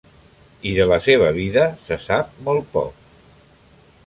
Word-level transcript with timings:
I 0.69 0.71
de 0.77 0.87
la 0.91 0.97
seva 1.07 1.29
vida 1.37 1.67
se 1.85 1.99
sap 2.09 2.35
molt 2.49 2.75
poc. 2.77 3.09